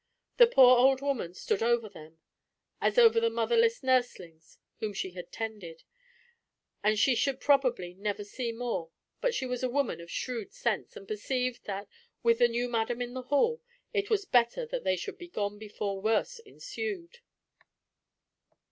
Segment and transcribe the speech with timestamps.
[0.37, 2.17] The poor old woman stood over them,
[2.81, 5.83] as over the motherless nurslings whom she had tended,
[6.83, 8.89] and she should probably never see more,
[9.21, 11.87] but she was a woman of shrewd sense, and perceived that
[12.23, 13.61] "with the new madam in the hall"
[13.93, 17.19] it was better that they should be gone before worse ensued.